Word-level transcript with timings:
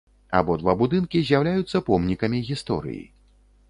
Абодва 0.39 0.73
будынкі 0.79 1.23
з'яўляюцца 1.29 1.85
помнікамі 1.93 2.45
гісторыі. 2.53 3.03